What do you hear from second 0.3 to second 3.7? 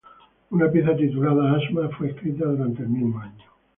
Una pieza, titulada "Asma", fue escrita durante el mismo año.